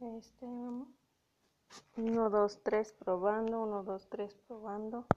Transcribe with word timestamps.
Este, 0.00 0.46
1, 1.96 2.30
2, 2.30 2.62
3, 2.62 2.92
probando, 2.92 3.62
1, 3.62 3.82
2, 3.84 4.08
3, 4.08 4.34
probando. 4.46 5.06